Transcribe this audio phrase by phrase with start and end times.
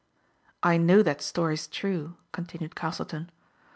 [0.73, 3.29] "I know that story's true,*' continued Castle ton.